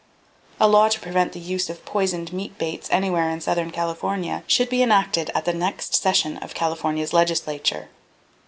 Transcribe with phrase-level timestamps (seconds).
[0.59, 4.67] A law to prevent the use of poisoned meat baits anywhere in southern California, should
[4.67, 7.89] be enacted at the next session of California's legislature.